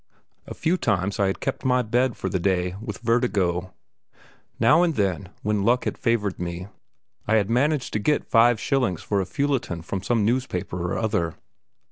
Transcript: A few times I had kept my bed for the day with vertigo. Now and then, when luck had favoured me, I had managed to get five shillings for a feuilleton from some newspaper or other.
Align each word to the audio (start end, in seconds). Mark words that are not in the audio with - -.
A 0.47 0.55
few 0.55 0.77
times 0.77 1.19
I 1.19 1.27
had 1.27 1.39
kept 1.41 1.63
my 1.63 1.83
bed 1.83 2.17
for 2.17 2.27
the 2.27 2.39
day 2.39 2.73
with 2.81 2.97
vertigo. 3.01 3.71
Now 4.59 4.81
and 4.81 4.95
then, 4.95 5.29
when 5.43 5.61
luck 5.61 5.83
had 5.85 5.95
favoured 5.95 6.39
me, 6.39 6.65
I 7.27 7.35
had 7.35 7.51
managed 7.51 7.93
to 7.93 7.99
get 7.99 8.25
five 8.25 8.59
shillings 8.59 9.03
for 9.03 9.21
a 9.21 9.27
feuilleton 9.27 9.83
from 9.83 10.01
some 10.01 10.25
newspaper 10.25 10.91
or 10.91 10.97
other. 10.97 11.35